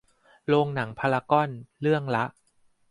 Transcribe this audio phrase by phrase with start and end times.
[0.47, 1.49] โรงหนังพารากอน
[1.81, 2.25] เรื่องละ